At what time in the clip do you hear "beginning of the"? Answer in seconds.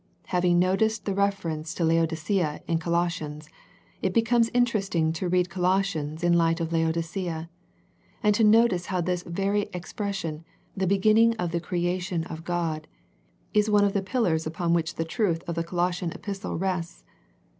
10.87-11.61